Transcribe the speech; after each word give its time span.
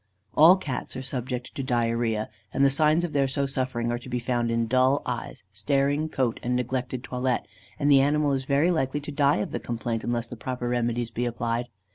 All 0.35 0.57
cats 0.57 0.95
are 0.95 1.03
subject 1.03 1.53
to 1.53 1.63
diarrhœa, 1.63 2.29
and 2.51 2.65
the 2.65 2.71
signs 2.71 3.03
of 3.03 3.13
their 3.13 3.27
so 3.27 3.45
suffering 3.45 3.91
are 3.91 3.99
to 3.99 4.09
be 4.09 4.17
found 4.17 4.49
in 4.49 4.65
dull 4.65 5.03
eyes, 5.05 5.43
staring 5.51 6.09
coat 6.09 6.39
and 6.41 6.55
neglected 6.55 7.03
toilet, 7.03 7.43
and 7.77 7.91
the 7.91 8.01
animal 8.01 8.31
is 8.31 8.45
very 8.45 8.71
likely 8.71 8.99
to 8.99 9.11
die 9.11 9.37
of 9.37 9.51
the 9.51 9.59
complaint 9.59 10.03
unless 10.03 10.25
the 10.25 10.35
proper 10.35 10.67
remedies 10.67 11.11
be 11.11 11.25
applied. 11.25 11.67